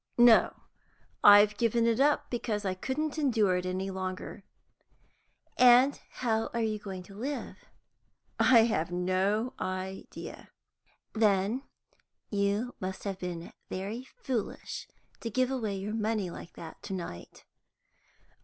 "No. 0.17 0.55
I've 1.23 1.57
given 1.57 1.85
it 1.85 1.99
up 1.99 2.31
because 2.31 2.65
I 2.65 2.73
couldn't 2.73 3.19
endure 3.19 3.57
it 3.57 3.67
any 3.67 3.91
longer." 3.91 4.41
"And 5.59 6.01
how 6.13 6.47
are 6.55 6.63
you 6.63 6.79
going 6.79 7.03
to 7.03 7.13
live?" 7.15 7.55
"I 8.39 8.61
have 8.63 8.91
no 8.91 9.53
idea." 9.59 10.49
"Then 11.13 11.61
you 12.31 12.73
must 12.79 13.03
have 13.03 13.19
been 13.19 13.53
very 13.69 14.05
foolish 14.23 14.87
to 15.19 15.29
give 15.29 15.51
away 15.51 15.75
your 15.75 15.93
money 15.93 16.31
like 16.31 16.53
that 16.53 16.81
to 16.81 16.93
night." 16.93 17.45